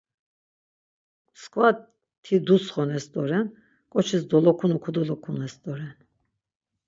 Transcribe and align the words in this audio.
Mskva 1.33 1.67
ti 2.23 2.33
dutsxones 2.45 3.05
doren, 3.13 3.47
ǩoçiş 3.91 4.23
dolokunu 4.29 4.77
kodolokunes 4.83 5.53
doren. 5.63 5.95